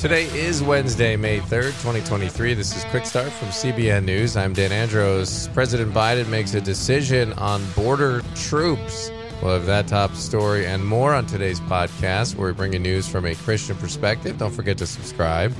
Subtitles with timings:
[0.00, 2.54] Today is Wednesday, May 3rd, 2023.
[2.54, 4.34] This is Quick Start from CBN News.
[4.34, 5.48] I'm Dan Andros.
[5.48, 9.10] President Biden makes a decision on border troops.
[9.42, 13.06] We'll have that top story and more on today's podcast, where we bring you news
[13.06, 14.38] from a Christian perspective.
[14.38, 15.52] Don't forget to subscribe,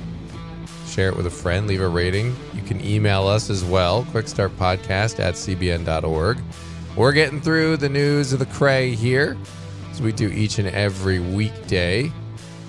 [0.87, 2.35] share it with a friend, leave a rating.
[2.55, 6.39] You can email us as well, quickstartpodcast at cbn.org.
[6.95, 9.37] We're getting through the news of the cray here,
[9.91, 12.11] as we do each and every weekday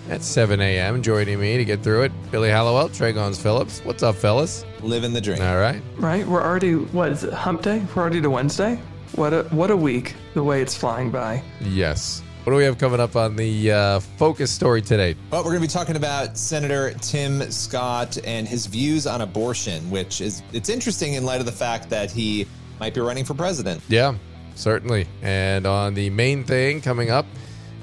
[0.08, 1.02] at 7 a.m.
[1.02, 3.80] Joining me to get through it, Billy Hallowell, Tré Goins-Phillips.
[3.84, 4.64] What's up, fellas?
[4.80, 5.40] Living the dream.
[5.40, 5.82] All right.
[5.98, 6.26] Right?
[6.26, 7.32] We're already what is it?
[7.32, 7.84] Hump day?
[7.94, 8.80] We're already to Wednesday.
[9.14, 10.14] What a what a week!
[10.34, 11.42] The way it's flying by.
[11.60, 12.22] Yes.
[12.44, 15.14] What do we have coming up on the uh, focus story today?
[15.30, 19.88] Well, we're going to be talking about Senator Tim Scott and his views on abortion,
[19.90, 22.46] which is it's interesting in light of the fact that he
[22.80, 23.80] might be running for president.
[23.88, 24.16] Yeah,
[24.56, 25.06] certainly.
[25.22, 27.26] And on the main thing coming up,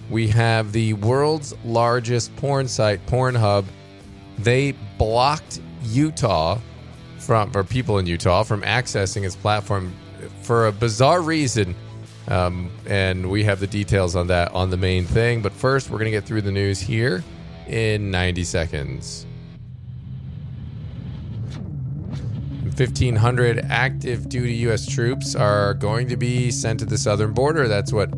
[0.10, 3.66] we have the world's largest porn site, Pornhub.
[4.38, 6.60] They blocked Utah
[7.18, 9.94] from, or people in Utah, from accessing its platform
[10.42, 11.76] for a bizarre reason.
[12.28, 15.42] Um, and we have the details on that on the main thing.
[15.42, 17.24] But first, we're going to get through the news here
[17.68, 19.26] in 90 seconds.
[22.80, 24.86] 1,500 active duty U.S.
[24.86, 27.68] troops are going to be sent to the southern border.
[27.68, 28.10] That's what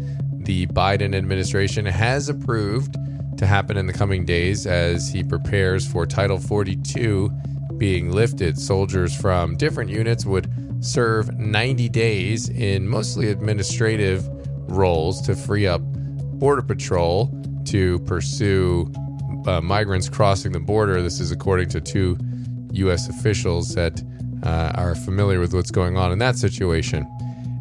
[0.45, 2.95] the Biden administration has approved
[3.37, 7.29] to happen in the coming days as he prepares for Title 42
[7.77, 8.59] being lifted.
[8.59, 10.51] Soldiers from different units would
[10.83, 14.27] serve 90 days in mostly administrative
[14.69, 17.31] roles to free up Border Patrol
[17.65, 18.91] to pursue
[19.47, 21.01] uh, migrants crossing the border.
[21.01, 22.17] This is according to two
[22.73, 23.09] U.S.
[23.09, 24.01] officials that
[24.43, 27.07] uh, are familiar with what's going on in that situation.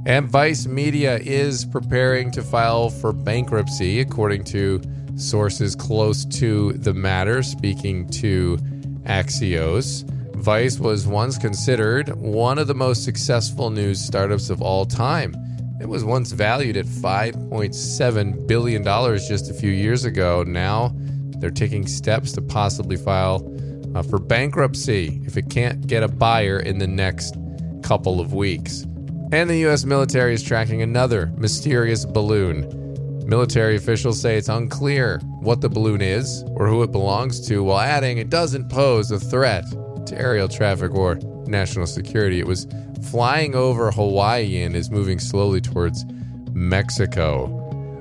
[0.06, 4.80] And Vice Media is preparing to file for bankruptcy, according to
[5.16, 8.56] sources close to the matter, speaking to
[9.04, 10.04] Axios.
[10.36, 15.34] Vice was once considered one of the most successful news startups of all time.
[15.82, 20.42] It was once valued at $5.7 billion just a few years ago.
[20.44, 20.94] Now
[21.38, 23.46] they're taking steps to possibly file
[23.94, 27.36] uh, for bankruptcy if it can't get a buyer in the next
[27.82, 28.86] couple of weeks.
[29.32, 29.84] And the U.S.
[29.84, 32.66] military is tracking another mysterious balloon.
[33.28, 37.78] Military officials say it's unclear what the balloon is or who it belongs to, while
[37.78, 39.64] adding it doesn't pose a threat
[40.06, 41.14] to aerial traffic or
[41.46, 42.40] national security.
[42.40, 42.66] It was
[43.08, 46.04] flying over Hawaii and is moving slowly towards
[46.52, 47.56] Mexico.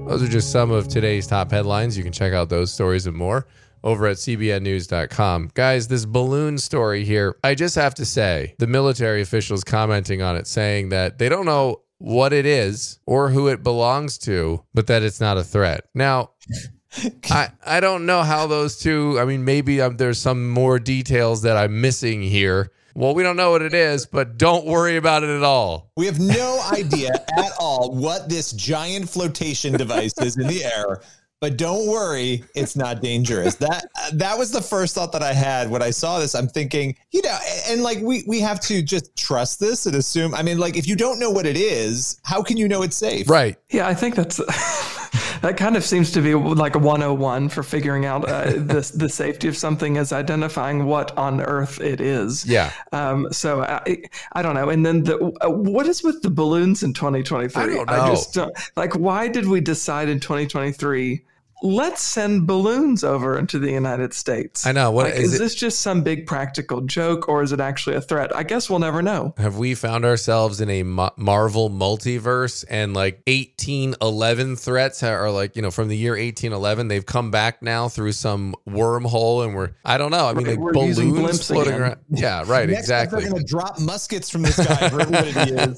[0.07, 1.95] Those are just some of today's top headlines.
[1.95, 3.45] You can check out those stories and more
[3.83, 5.51] over at cbnnews.com.
[5.53, 10.35] Guys, this balloon story here, I just have to say, the military officials commenting on
[10.35, 14.87] it saying that they don't know what it is or who it belongs to, but
[14.87, 15.85] that it's not a threat.
[15.93, 16.31] Now,
[17.29, 21.43] I I don't know how those two, I mean maybe um, there's some more details
[21.43, 22.71] that I'm missing here.
[22.95, 25.91] Well, we don't know what it is, but don't worry about it at all.
[25.95, 31.01] We have no idea at all what this giant flotation device is in the air
[31.41, 33.55] but don't worry it's not dangerous.
[33.59, 36.33] That that was the first thought that i had when i saw this.
[36.33, 40.33] I'm thinking you know and like we we have to just trust this and assume
[40.33, 42.95] i mean like if you don't know what it is how can you know it's
[42.95, 43.29] safe?
[43.29, 43.57] Right.
[43.69, 44.39] Yeah, I think that's
[45.41, 49.09] that kind of seems to be like a 101 for figuring out uh, the the
[49.09, 52.45] safety of something is identifying what on earth it is.
[52.45, 52.71] Yeah.
[52.91, 54.69] Um, so I, I don't know.
[54.69, 57.61] And then the uh, what is with the balloons in 2023?
[57.61, 58.07] I don't know.
[58.07, 61.23] just don't, like why did we decide in 2023?
[61.61, 64.65] Let's send balloons over into the United States.
[64.65, 64.91] I know.
[64.91, 67.97] What Like, is is it- this just some big practical joke, or is it actually
[67.97, 68.33] a threat?
[68.33, 69.33] I guess we'll never know.
[69.37, 75.57] Have we found ourselves in a Ma- Marvel multiverse and like 1811 threats are like,
[75.57, 79.71] you know, from the year 1811, they've come back now through some wormhole and we're,
[79.83, 80.27] I don't know.
[80.27, 81.81] I mean, Right, like balloons floating again.
[81.81, 81.97] around.
[82.09, 82.69] Yeah, right.
[82.69, 83.21] Next up, exactly.
[83.23, 85.75] they're going to drop muskets from the sky for everybody to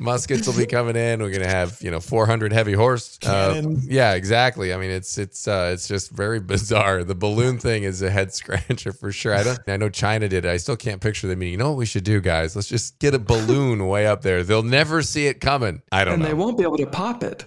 [0.00, 1.20] Muskets will be coming in.
[1.20, 3.18] We're going to have, you know, 400 heavy horse.
[3.24, 3.80] Uh, Cannon.
[3.84, 4.72] yeah, exactly.
[4.72, 7.04] I mean, it's, it's, uh, it's just very bizarre.
[7.04, 9.34] The balloon thing is a head scratcher for sure.
[9.34, 10.48] I don't, I know China did it.
[10.50, 11.42] I still can't picture them.
[11.42, 12.56] You know what we should do, guys?
[12.56, 14.42] Let's just get a balloon way up there.
[14.42, 15.82] They'll never see it coming.
[15.92, 16.28] I don't And know.
[16.28, 17.44] they won't be able to pop it.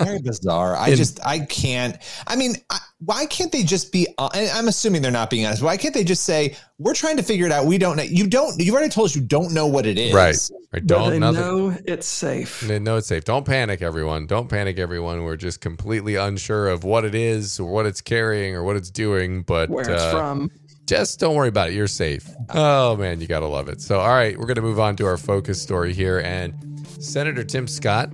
[0.00, 1.96] very bizarre i just i can't
[2.26, 5.46] i mean I, why can't they just be uh, and i'm assuming they're not being
[5.46, 8.02] honest why can't they just say we're trying to figure it out we don't know
[8.02, 10.36] you don't you've already told us you don't know what it is Right.
[10.72, 10.86] Right.
[10.86, 11.40] Don't they nothing.
[11.40, 12.60] know it's safe.
[12.60, 13.24] They know it's safe.
[13.24, 14.26] Don't panic, everyone.
[14.26, 15.24] Don't panic, everyone.
[15.24, 18.90] We're just completely unsure of what it is or what it's carrying or what it's
[18.90, 19.42] doing.
[19.42, 20.50] But Where it's uh, from.
[20.86, 21.74] just don't worry about it.
[21.74, 22.28] You're safe.
[22.50, 23.80] Oh man, you gotta love it.
[23.80, 26.20] So, all right, we're gonna move on to our focus story here.
[26.20, 26.54] And
[27.02, 28.10] Senator Tim Scott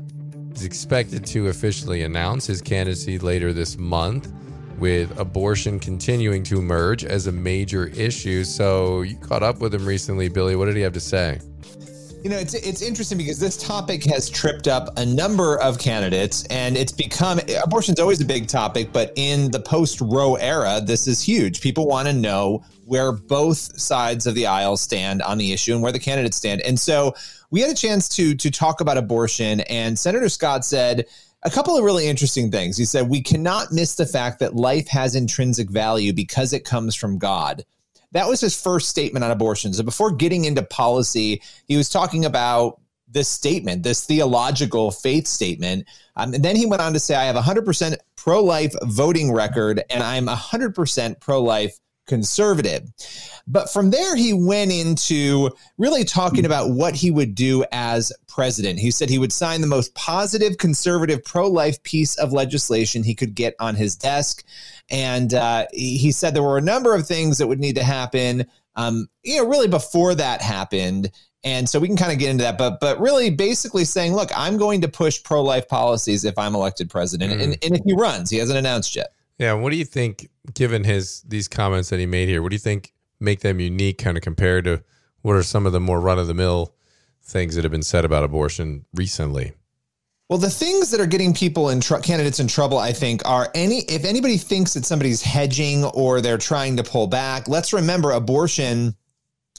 [0.55, 4.33] is expected to officially announce his candidacy later this month.
[4.79, 8.45] with abortion continuing to emerge as a major issue.
[8.45, 10.55] So you caught up with him recently, Billy.
[10.55, 11.41] What did he have to say?
[12.23, 16.45] You know, it's it's interesting because this topic has tripped up a number of candidates,
[16.47, 21.07] and it's become abortion's always a big topic, but in the post Roe era, this
[21.07, 21.61] is huge.
[21.61, 25.83] People want to know where both sides of the aisle stand on the issue and
[25.83, 26.63] where the candidates stand.
[26.63, 27.15] And so
[27.51, 31.07] we had a chance to to talk about abortion, and Senator Scott said
[31.45, 32.77] a couple of really interesting things.
[32.77, 36.97] He said we cannot miss the fact that life has intrinsic value because it comes
[36.97, 37.65] from God.
[38.13, 39.73] That was his first statement on abortion.
[39.73, 45.87] So before getting into policy, he was talking about this statement, this theological faith statement.
[46.17, 49.33] Um, and then he went on to say, I have a 100% pro life voting
[49.33, 52.91] record and I'm 100% pro life conservative.
[53.47, 58.79] But from there, he went into really talking about what he would do as president.
[58.79, 63.15] He said he would sign the most positive, conservative, pro life piece of legislation he
[63.15, 64.45] could get on his desk.
[64.91, 68.47] And uh, he said there were a number of things that would need to happen,
[68.75, 71.11] um, you know, really before that happened.
[71.45, 74.31] And so we can kind of get into that, but but really basically saying, look,
[74.37, 77.33] I'm going to push pro life policies if I'm elected president.
[77.33, 77.43] Mm.
[77.43, 79.13] And, and if he runs, he hasn't announced yet.
[79.39, 79.53] Yeah.
[79.55, 82.61] What do you think, given his these comments that he made here, what do you
[82.61, 84.83] think make them unique kind of compared to
[85.23, 86.75] what are some of the more run of the mill
[87.23, 89.53] things that have been said about abortion recently?
[90.29, 93.49] Well, the things that are getting people in tr- candidates in trouble, I think, are
[93.55, 97.47] any if anybody thinks that somebody's hedging or they're trying to pull back.
[97.47, 98.97] Let's remember abortion,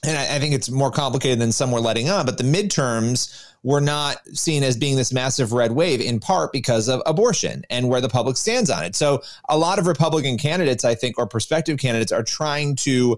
[0.04, 2.26] and I, I think it's more complicated than some were letting on.
[2.26, 6.88] But the midterms were not seen as being this massive red wave, in part because
[6.88, 8.96] of abortion and where the public stands on it.
[8.96, 13.18] So, a lot of Republican candidates, I think, or prospective candidates, are trying to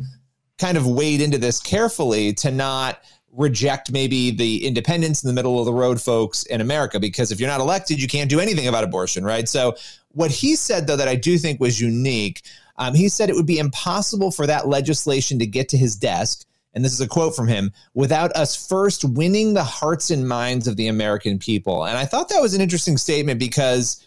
[0.58, 3.00] kind of wade into this carefully to not
[3.32, 7.40] reject maybe the independents in the middle of the road folks in America because if
[7.40, 9.48] you're not elected, you can't do anything about abortion, right?
[9.48, 9.76] So,
[10.12, 12.42] what he said, though, that I do think was unique,
[12.78, 16.46] um, he said it would be impossible for that legislation to get to his desk.
[16.74, 20.68] And this is a quote from him without us first winning the hearts and minds
[20.68, 21.86] of the American people.
[21.86, 24.06] And I thought that was an interesting statement because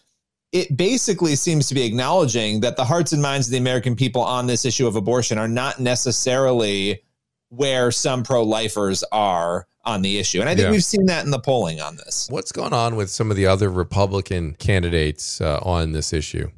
[0.53, 4.23] it basically seems to be acknowledging that the hearts and minds of the American people
[4.23, 7.03] on this issue of abortion are not necessarily
[7.49, 10.41] where some pro lifers are on the issue.
[10.41, 10.71] And I think yeah.
[10.71, 12.29] we've seen that in the polling on this.
[12.31, 16.51] What's going on with some of the other Republican candidates uh, on this issue?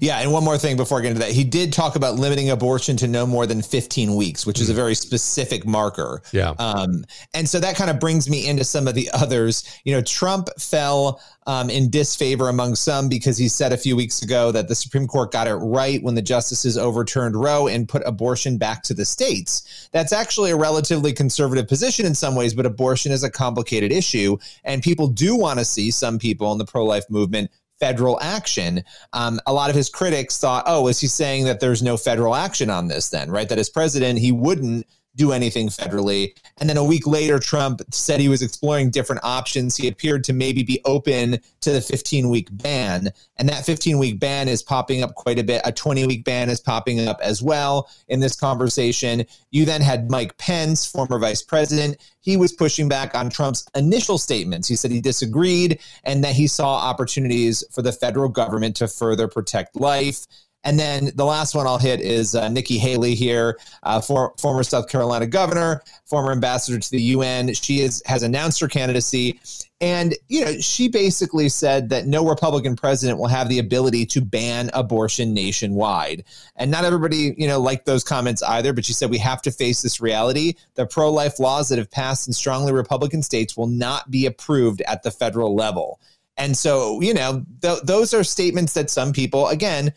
[0.00, 1.32] Yeah, and one more thing before I get into that.
[1.32, 4.72] He did talk about limiting abortion to no more than 15 weeks, which is a
[4.72, 4.76] hmm.
[4.76, 6.22] very specific marker.
[6.32, 6.50] Yeah.
[6.58, 9.64] Um, and so that kind of brings me into some of the others.
[9.84, 14.20] You know, Trump fell um, in disfavor among some because he said a few weeks
[14.20, 18.02] ago that the Supreme Court got it right when the justices overturned Roe and put
[18.04, 19.88] abortion back to the states.
[19.92, 24.36] That's actually a relatively conservative position in some ways, but abortion is a complicated issue.
[24.64, 27.50] And people do want to see some people in the pro life movement
[27.80, 28.82] federal action.
[29.12, 32.34] Um, a lot of his critics thought, oh, is he saying that there's no federal
[32.34, 33.48] action on this then, right?
[33.48, 36.34] That as president, he wouldn't do anything federally.
[36.58, 39.76] And then a week later, Trump said he was exploring different options.
[39.76, 43.10] He appeared to maybe be open to the 15 week ban.
[43.38, 45.62] And that 15 week ban is popping up quite a bit.
[45.64, 49.24] A 20 week ban is popping up as well in this conversation.
[49.50, 51.96] You then had Mike Pence, former vice president.
[52.20, 54.66] He was pushing back on Trump's initial statements.
[54.68, 59.28] He said he disagreed and that he saw opportunities for the federal government to further
[59.28, 60.26] protect life.
[60.66, 64.64] And then the last one I'll hit is uh, Nikki Haley here, uh, for, former
[64.64, 67.54] South Carolina governor, former ambassador to the UN.
[67.54, 69.38] She is, has announced her candidacy.
[69.80, 74.20] And, you know, she basically said that no Republican president will have the ability to
[74.20, 76.24] ban abortion nationwide.
[76.56, 79.52] And not everybody, you know, liked those comments either, but she said we have to
[79.52, 80.54] face this reality.
[80.74, 84.80] The pro life laws that have passed in strongly Republican states will not be approved
[84.82, 86.00] at the federal level.
[86.36, 89.92] And so, you know, th- those are statements that some people, again,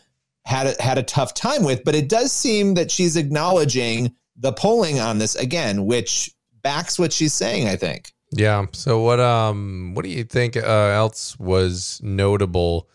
[0.49, 1.83] had a, had a tough time with.
[1.83, 6.31] But it does seem that she's acknowledging the polling on this again, which
[6.63, 7.67] backs what she's saying.
[7.67, 8.13] I think.
[8.31, 8.65] Yeah.
[8.73, 12.89] So what um what do you think uh, else was notable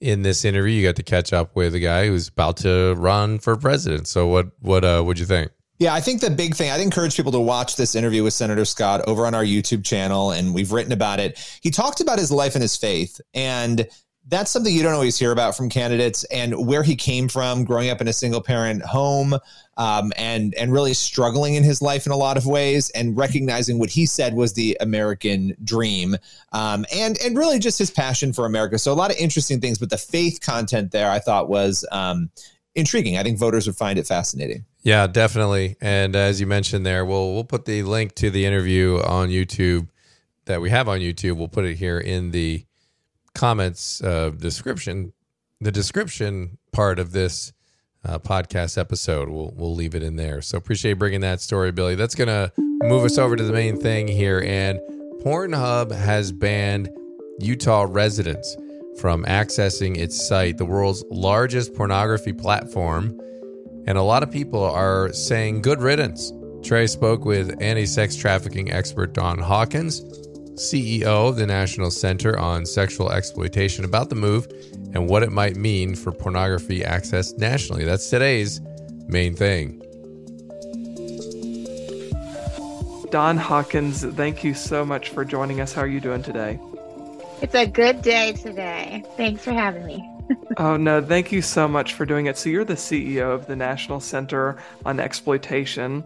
[0.00, 0.72] in this interview?
[0.72, 4.08] You got to catch up with a guy who's about to run for president.
[4.08, 5.50] So what what uh what'd you think?
[5.78, 8.64] Yeah, I think the big thing, I'd encourage people to watch this interview with Senator
[8.64, 11.36] Scott over on our YouTube channel, and we've written about it.
[11.62, 13.20] He talked about his life and his faith.
[13.34, 13.88] And
[14.28, 17.90] that's something you don't always hear about from candidates and where he came from growing
[17.90, 19.34] up in a single parent home
[19.76, 23.78] um, and and really struggling in his life in a lot of ways and recognizing
[23.78, 26.16] what he said was the American dream
[26.52, 28.78] um, and and really just his passion for America.
[28.78, 32.30] So a lot of interesting things but the faith content there I thought was um,
[32.74, 33.18] intriguing.
[33.18, 34.64] I think voters would find it fascinating.
[34.82, 35.76] Yeah definitely.
[35.82, 39.88] And as you mentioned there we'll we'll put the link to the interview on YouTube
[40.46, 41.36] that we have on YouTube.
[41.36, 42.64] We'll put it here in the
[43.34, 45.12] comments uh, description
[45.60, 47.52] the description part of this
[48.04, 49.28] uh, podcast episode.
[49.28, 50.42] We'll we'll leave it in there.
[50.42, 51.94] So appreciate bringing that story, Billy.
[51.94, 54.42] That's gonna move us over to the main thing here.
[54.44, 54.78] And
[55.22, 56.90] Pornhub has banned
[57.38, 58.56] Utah residents
[59.00, 63.18] from accessing its site, the world's largest pornography platform.
[63.86, 66.32] And a lot of people are saying good riddance.
[66.62, 70.00] Trey spoke with anti sex trafficking expert Dawn Hawkins,
[70.54, 74.46] CEO of the National Center on Sexual Exploitation, about the move
[74.92, 77.84] and what it might mean for pornography access nationally.
[77.84, 78.60] That's today's
[79.08, 79.80] main thing.
[83.10, 85.72] Dawn Hawkins, thank you so much for joining us.
[85.72, 86.58] How are you doing today?
[87.42, 89.04] It's a good day today.
[89.16, 90.10] Thanks for having me.
[90.56, 92.38] oh, no, thank you so much for doing it.
[92.38, 96.04] So, you're the CEO of the National Center on Exploitation.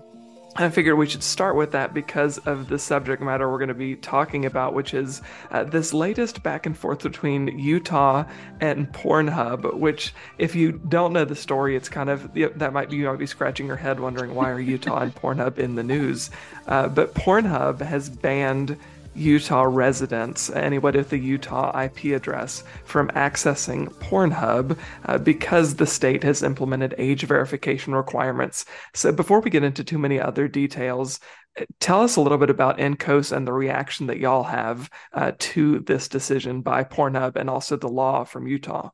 [0.61, 3.75] I figured we should start with that because of the subject matter we're going to
[3.75, 5.23] be talking about, which is
[5.53, 8.25] uh, this latest back and forth between Utah
[8.61, 9.75] and Pornhub.
[9.75, 13.21] Which, if you don't know the story, it's kind of that might be you might
[13.21, 16.29] be scratching your head wondering why are Utah and Pornhub in the news.
[16.67, 18.77] Uh, but Pornhub has banned
[19.19, 26.23] Utah residents, anyone with a Utah IP address, from accessing Pornhub uh, because the state
[26.23, 28.65] has implemented age verification requirements.
[28.95, 31.21] So, before we get into too many other details,
[31.61, 35.33] uh, tell us a little bit about NCOSE and the reaction that y'all have uh,
[35.39, 38.91] to this decision by Pornhub and also the law from Utah.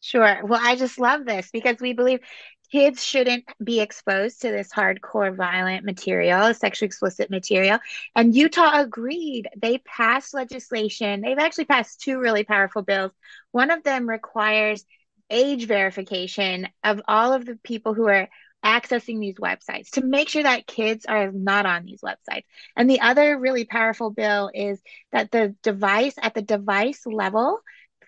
[0.00, 0.44] Sure.
[0.44, 2.18] Well, I just love this because we believe
[2.72, 7.78] kids shouldn't be exposed to this hardcore violent material, sexually explicit material.
[8.16, 9.48] And Utah agreed.
[9.60, 11.20] They passed legislation.
[11.20, 13.12] They've actually passed two really powerful bills.
[13.50, 14.86] One of them requires
[15.28, 18.28] age verification of all of the people who are
[18.64, 22.44] accessing these websites to make sure that kids are not on these websites.
[22.76, 27.60] And the other really powerful bill is that the device at the device level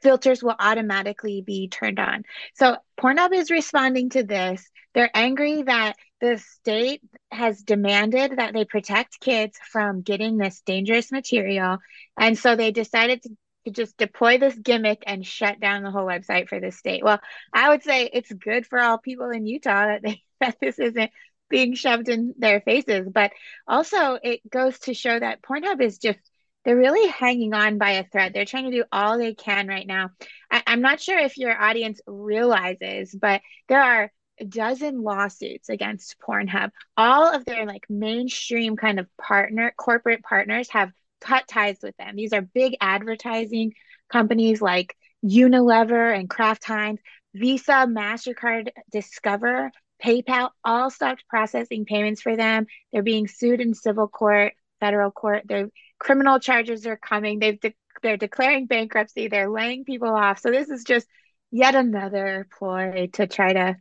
[0.05, 2.25] filters will automatically be turned on.
[2.55, 4.71] So Pornhub is responding to this.
[4.95, 7.01] They're angry that the state
[7.33, 11.79] has demanded that they protect kids from getting this dangerous material.
[12.19, 13.31] And so they decided to,
[13.65, 17.03] to just deploy this gimmick and shut down the whole website for the state.
[17.03, 17.21] Well,
[17.53, 21.11] I would say it's good for all people in Utah that they that this isn't
[21.49, 23.09] being shoved in their faces.
[23.13, 23.33] But
[23.67, 26.19] also it goes to show that Pornhub is just
[26.64, 28.33] they're really hanging on by a thread.
[28.33, 30.11] They're trying to do all they can right now.
[30.50, 36.16] I, am not sure if your audience realizes, but there are a dozen lawsuits against
[36.18, 36.71] Pornhub.
[36.97, 40.90] All of their like mainstream kind of partner corporate partners have
[41.21, 42.16] cut ties with them.
[42.16, 43.75] These are big advertising
[44.11, 47.00] companies like Unilever and Kraft Heinz,
[47.35, 49.71] Visa, MasterCard, Discover,
[50.02, 52.66] PayPal all stopped processing payments for them.
[52.92, 55.44] They're being sued in civil court, federal court.
[55.47, 55.71] They're
[56.05, 57.39] criminal charges are coming.
[57.39, 59.29] They've de- they're declaring bankruptcy.
[59.29, 60.39] They're laying people off.
[60.39, 61.09] So this is just
[61.51, 63.77] yet another ploy to try to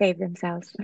[0.00, 0.74] save themselves.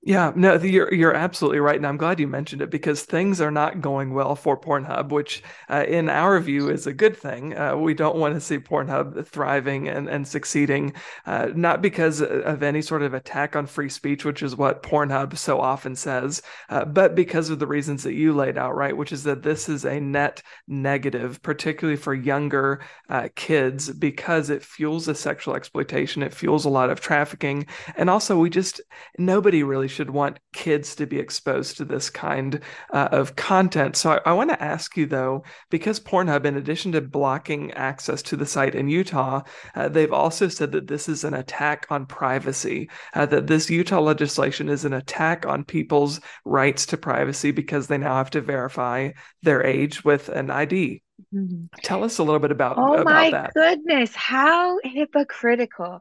[0.00, 3.50] Yeah, no, you're you're absolutely right, and I'm glad you mentioned it because things are
[3.50, 7.54] not going well for Pornhub, which, uh, in our view, is a good thing.
[7.58, 10.94] Uh, we don't want to see Pornhub thriving and and succeeding,
[11.26, 15.36] uh, not because of any sort of attack on free speech, which is what Pornhub
[15.36, 18.96] so often says, uh, but because of the reasons that you laid out, right?
[18.96, 24.62] Which is that this is a net negative, particularly for younger uh, kids, because it
[24.64, 28.80] fuels a sexual exploitation, it fuels a lot of trafficking, and also we just
[29.18, 32.60] nobody really should want kids to be exposed to this kind
[32.92, 33.96] uh, of content.
[33.96, 38.22] So I, I want to ask you though, because Pornhub, in addition to blocking access
[38.22, 39.42] to the site in Utah,
[39.74, 44.00] uh, they've also said that this is an attack on privacy, uh, that this Utah
[44.00, 49.10] legislation is an attack on people's rights to privacy because they now have to verify
[49.42, 51.02] their age with an ID.
[51.34, 51.66] Mm-hmm.
[51.82, 53.52] Tell us a little bit about, oh about my that.
[53.54, 56.00] goodness, how hypocritical.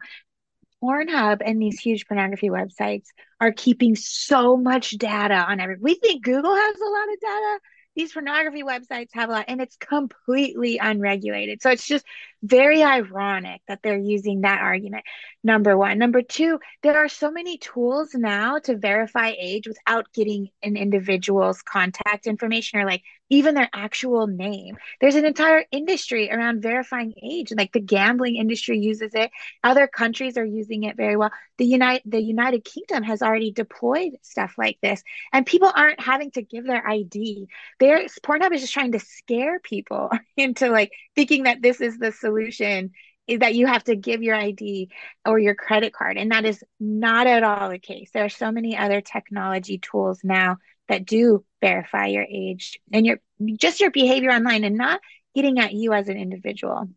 [0.84, 3.08] Pornhub and these huge pornography websites
[3.40, 5.78] are keeping so much data on every.
[5.80, 7.60] We think Google has a lot of data.
[7.96, 11.64] These pornography websites have a lot, and it's completely unregulated.
[11.64, 12.06] So it's just
[12.44, 15.04] very ironic that they're using that argument.
[15.48, 15.98] Number one.
[15.98, 21.62] Number two, there are so many tools now to verify age without getting an individual's
[21.62, 24.76] contact information or like even their actual name.
[25.00, 27.54] There's an entire industry around verifying age.
[27.56, 29.32] Like the gambling industry uses it.
[29.64, 31.32] Other countries are using it very well.
[31.58, 35.02] The United the United Kingdom has already deployed stuff like this.
[35.32, 37.48] And people aren't having to give their ID.
[37.80, 42.12] Their Pornhub is just trying to scare people into like thinking that this is the
[42.12, 42.92] solution
[43.28, 44.90] that you have to give your ID
[45.26, 46.18] or your credit card.
[46.18, 48.10] And that is not at all the case.
[48.14, 50.58] There are so many other technology tools now
[50.88, 53.20] that do verify your age and your
[53.56, 55.02] just your behavior online and not
[55.36, 56.88] getting at you as an individual.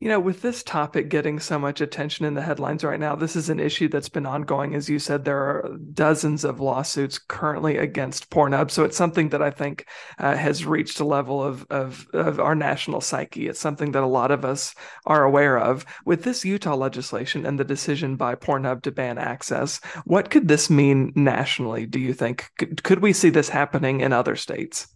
[0.00, 3.36] You know, with this topic getting so much attention in the headlines right now, this
[3.36, 4.74] is an issue that's been ongoing.
[4.74, 8.70] As you said, there are dozens of lawsuits currently against Pornhub.
[8.70, 9.86] So it's something that I think
[10.18, 13.46] uh, has reached a level of, of, of our national psyche.
[13.46, 15.84] It's something that a lot of us are aware of.
[16.06, 20.70] With this Utah legislation and the decision by Pornhub to ban access, what could this
[20.70, 22.48] mean nationally, do you think?
[22.56, 24.88] Could, could we see this happening in other states?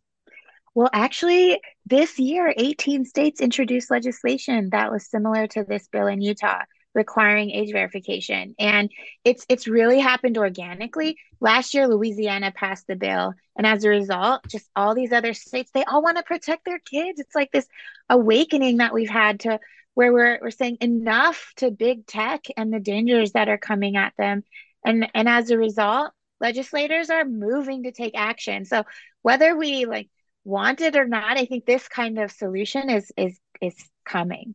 [0.75, 6.21] Well, actually, this year, 18 states introduced legislation that was similar to this bill in
[6.21, 6.63] Utah
[6.95, 8.55] requiring age verification.
[8.59, 8.91] And
[9.25, 11.19] it's it's really happened organically.
[11.41, 13.35] Last year louisiana passed the bill.
[13.57, 16.79] And as a result just all these other states they all want to protect their
[16.79, 17.21] kids.
[17.21, 17.67] It's like this
[18.09, 19.59] awakening that we've had to
[19.95, 24.15] where we're, we're saying enough to big tech and the dangers that are coming at
[24.17, 24.45] them.
[24.85, 28.65] And and as a result legislators are moving to take action.
[28.65, 28.85] So
[29.23, 30.09] whether we like
[30.45, 34.55] want it or not, I think this kind of solution is is is coming.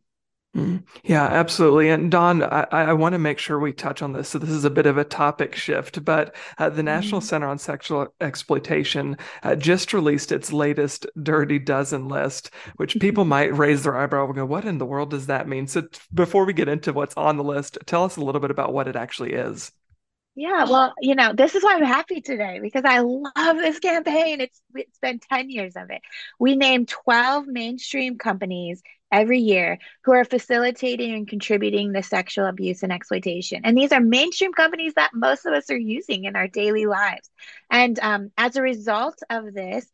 [0.56, 1.90] Mm, yeah, absolutely.
[1.90, 4.28] And Dawn, I, I want to make sure we touch on this.
[4.28, 7.24] So this is a bit of a topic shift, but uh, the National mm.
[7.24, 13.56] Center on Sexual Exploitation uh, just released its latest Dirty Dozen list, which people might
[13.56, 16.52] raise their eyebrow and go, "What in the world does that mean?" So before we
[16.52, 19.34] get into what's on the list, tell us a little bit about what it actually
[19.34, 19.70] is.
[20.36, 24.40] Yeah, well, you know, this is why I'm happy today because I love this campaign.
[24.40, 26.00] It's it's been 10 years of it.
[26.38, 28.80] We name 12 mainstream companies
[29.12, 33.62] every year who are facilitating and contributing to sexual abuse and exploitation.
[33.64, 37.28] And these are mainstream companies that most of us are using in our daily lives.
[37.68, 39.84] And um, as a result of this,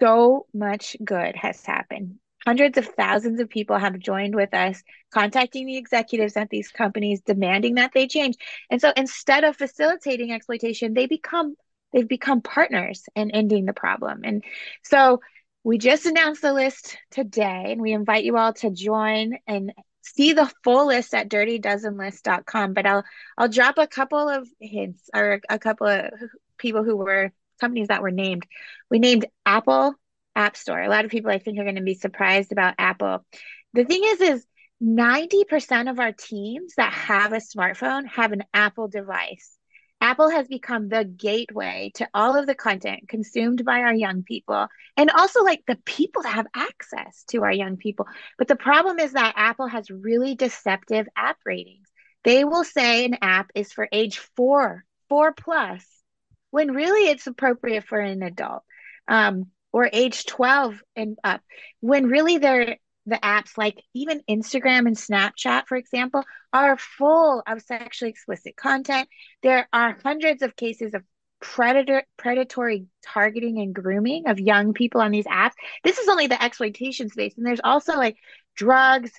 [0.00, 2.18] so much good has happened.
[2.46, 4.82] Hundreds of thousands of people have joined with us,
[5.12, 8.36] contacting the executives at these companies, demanding that they change.
[8.70, 11.54] And so instead of facilitating exploitation, they become
[11.92, 14.20] they've become partners in ending the problem.
[14.24, 14.44] And
[14.82, 15.20] so
[15.64, 20.32] we just announced the list today, and we invite you all to join and see
[20.32, 22.72] the full list at dirtydozenlist.com.
[22.74, 23.04] But I'll
[23.36, 26.10] I'll drop a couple of hints or a couple of
[26.58, 28.46] people who were companies that were named.
[28.90, 29.94] We named Apple
[30.40, 30.80] App Store.
[30.80, 33.24] A lot of people I think are going to be surprised about Apple.
[33.74, 34.46] The thing is is
[34.82, 39.58] 90% of our teams that have a smartphone have an Apple device.
[40.00, 44.66] Apple has become the gateway to all of the content consumed by our young people
[44.96, 48.06] and also like the people that have access to our young people.
[48.38, 51.86] But the problem is that Apple has really deceptive app ratings.
[52.24, 55.84] They will say an app is for age four, four plus,
[56.50, 58.62] when really it's appropriate for an adult.
[59.06, 61.40] Um, or age 12 and up
[61.80, 67.62] when really they're the apps like even Instagram and Snapchat, for example, are full of
[67.62, 69.08] sexually explicit content.
[69.42, 71.02] There are hundreds of cases of
[71.40, 75.52] predator predatory targeting and grooming of young people on these apps.
[75.82, 78.16] This is only the exploitation space, and there's also like
[78.54, 79.10] drugs,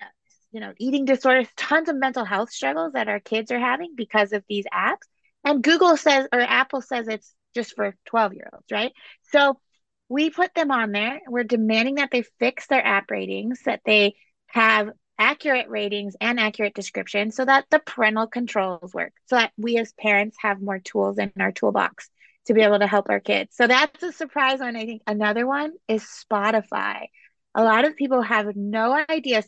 [0.00, 0.06] uh,
[0.50, 4.32] you know, eating disorders, tons of mental health struggles that our kids are having because
[4.32, 5.04] of these apps.
[5.44, 8.92] And Google says or Apple says it's just for 12 year olds, right?
[9.30, 9.60] So
[10.08, 11.20] we put them on there.
[11.28, 14.14] We're demanding that they fix their app ratings, that they
[14.46, 19.78] have accurate ratings and accurate descriptions so that the parental controls work, so that we
[19.78, 22.08] as parents have more tools in our toolbox
[22.46, 23.56] to be able to help our kids.
[23.56, 24.76] So that's a surprise one.
[24.76, 27.06] I think another one is Spotify.
[27.54, 29.42] A lot of people have no idea.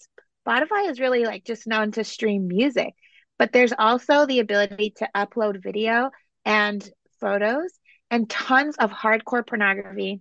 [0.47, 2.94] Spotify is really like just known to stream music,
[3.38, 6.11] but there's also the ability to upload video
[6.44, 6.88] and
[7.21, 7.71] photos
[8.11, 10.21] and tons of hardcore pornography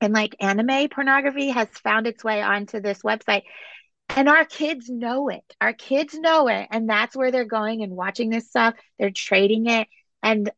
[0.00, 3.42] and like anime pornography has found its way onto this website.
[4.16, 5.44] And our kids know it.
[5.60, 6.66] Our kids know it.
[6.70, 8.74] And that's where they're going and watching this stuff.
[8.98, 9.86] They're trading it.
[10.22, 10.50] And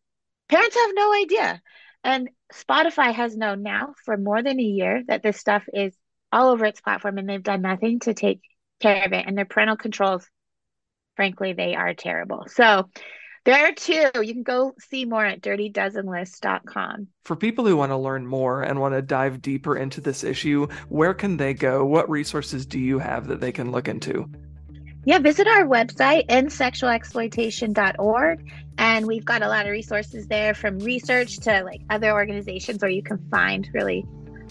[0.48, 1.60] parents have no idea.
[2.04, 5.94] And spotify has known now for more than a year that this stuff is
[6.30, 8.40] all over its platform and they've done nothing to take
[8.80, 9.24] care of it.
[9.26, 10.28] And their parental controls
[11.16, 12.44] frankly they are terrible.
[12.48, 12.88] So
[13.44, 14.08] there are two.
[14.22, 17.08] You can go see more at dirtydozenlist.com.
[17.24, 20.68] For people who want to learn more and want to dive deeper into this issue,
[20.88, 21.84] where can they go?
[21.84, 24.30] What resources do you have that they can look into?
[25.04, 28.52] Yeah, visit our website, endsexualexploitation.org.
[28.78, 32.92] And we've got a lot of resources there from research to like other organizations where
[32.92, 34.06] you can find really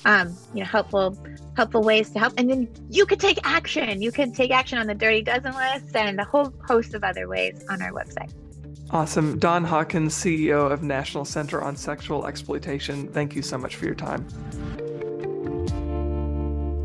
[0.05, 1.17] um, you know, helpful
[1.55, 2.33] helpful ways to help.
[2.37, 4.01] And then you could take action.
[4.01, 7.27] You can take action on the Dirty Dozen list and a whole host of other
[7.27, 8.31] ways on our website.
[8.91, 9.39] Awesome.
[9.39, 13.95] Dawn Hawkins, CEO of National Center on Sexual Exploitation, thank you so much for your
[13.95, 14.27] time.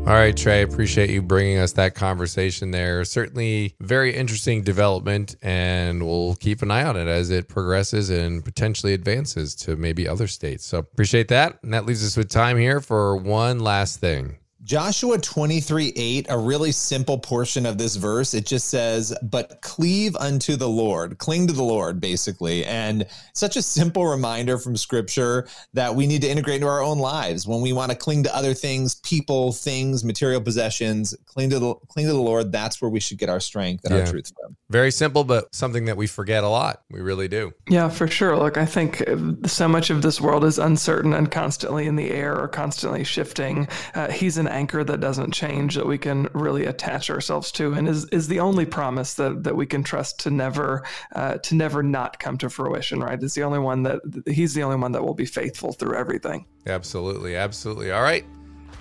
[0.07, 3.03] All right, Trey, appreciate you bringing us that conversation there.
[3.03, 8.45] Certainly very interesting development, and we'll keep an eye on it as it progresses and
[8.45, 10.65] potentially advances to maybe other states.
[10.65, 11.59] So appreciate that.
[11.61, 14.37] And that leaves us with time here for one last thing.
[14.67, 20.13] Joshua 23 8, a really simple portion of this verse, it just says, But cleave
[20.17, 22.65] unto the Lord, cling to the Lord, basically.
[22.65, 26.99] And such a simple reminder from scripture that we need to integrate into our own
[26.99, 27.47] lives.
[27.47, 31.75] When we want to cling to other things, people, things, material possessions, cling to the,
[31.87, 34.01] cling to the Lord, that's where we should get our strength and Yeah.
[34.01, 34.57] our truth from.
[34.69, 36.81] Very simple, but something that we forget a lot.
[36.91, 37.53] We really do.
[37.69, 38.37] Yeah, for sure.
[38.37, 42.11] Look, I think uh, so much of this world is uncertain and constantly in the
[42.11, 43.69] air or constantly shifting.
[43.95, 47.87] Uh, he's an anchor that doesn't change that we can really attach ourselves to, and
[47.87, 50.83] is is the only promise that that we can trust to never
[51.15, 52.99] uh, to never not come to fruition.
[52.99, 53.21] Right?
[53.21, 56.45] Is the only one that he's the only one that will be faithful through everything.
[56.65, 57.35] Absolutely.
[57.35, 57.91] Absolutely.
[57.91, 58.25] All right.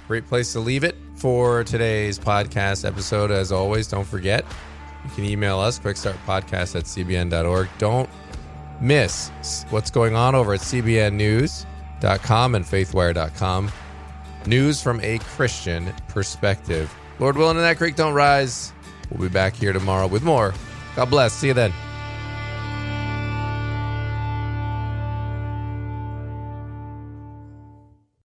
[0.09, 3.31] Great place to leave it for today's podcast episode.
[3.31, 4.45] As always, don't forget,
[5.05, 7.69] you can email us, quickstartpodcast at cbn.org.
[7.79, 8.09] Don't
[8.81, 9.31] miss
[9.71, 13.73] what's going on over at cbnnews.com and faithwire.com.
[14.47, 16.95] News from a Christian perspective.
[17.19, 18.73] Lord willing, and that creek don't rise.
[19.11, 20.55] We'll be back here tomorrow with more.
[20.95, 21.33] God bless.
[21.33, 21.73] See you then.